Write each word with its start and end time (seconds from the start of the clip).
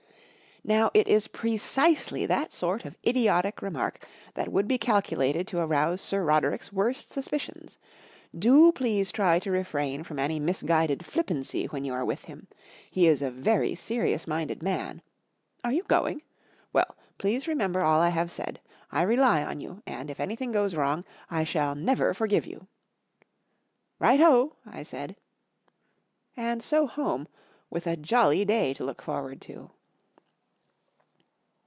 "Now 0.71 0.91
it 0.93 1.07
is 1.07 1.27
precisely 1.27 2.27
that 2.27 2.53
sort 2.53 2.85
of 2.85 2.95
idiotic 3.03 3.63
remark 3.63 4.05
that 4.35 4.51
would 4.51 4.67
be 4.67 4.77
calculated 4.77 5.47
to 5.47 5.57
arouse 5.59 6.01
Sir 6.01 6.23
Roderick's 6.23 6.71
worst 6.71 7.09
suspicions. 7.09 7.79
Do 8.37 8.71
please 8.71 9.11
try 9.11 9.39
to 9.39 9.49
refrain 9.49 10.03
from 10.03 10.19
any 10.19 10.39
misguided 10.39 11.03
flippancy 11.03 11.65
when 11.65 11.83
you 11.83 11.93
are 11.95 12.05
with 12.05 12.25
him. 12.25 12.45
He 12.91 13.07
is 13.07 13.23
a 13.23 13.31
very 13.31 13.73
serious 13.73 14.27
minded 14.27 14.61
man... 14.61 15.01
Are 15.63 15.71
you 15.71 15.81
going? 15.81 16.21
Well, 16.71 16.95
please 17.17 17.47
remember 17.47 17.81
all 17.81 17.99
I 17.99 18.09
have 18.09 18.31
said. 18.31 18.61
I 18.91 19.01
rely 19.01 19.43
on 19.43 19.61
you, 19.61 19.81
and, 19.87 20.11
if 20.11 20.19
anything 20.19 20.51
goes 20.51 20.73
w'rong, 20.73 21.05
I 21.31 21.43
shall 21.43 21.73
never 21.73 22.13
forgive 22.13 22.45
you."" 22.45 22.67
Right 23.97 24.19
ho!" 24.19 24.57
I 24.67 24.83
said. 24.83 25.15
And 26.37 26.61
so 26.61 26.85
home, 26.85 27.27
with 27.71 27.87
a 27.87 27.97
jolly 27.97 28.45
day 28.45 28.75
to 28.75 28.83
look 28.83 29.01
forward 29.01 29.41
to. 29.41 29.71